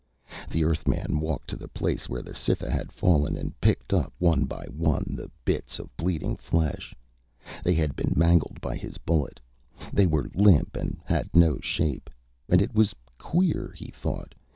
[0.49, 4.45] The Earthman walked to the place where the Cytha had fallen and picked up, one
[4.45, 6.95] by one, the bits of bleeding flesh.
[7.63, 9.39] They had been mangled by his bullet.
[9.93, 12.09] They were limp and had no shape.
[12.49, 14.33] And it was queer, he thought.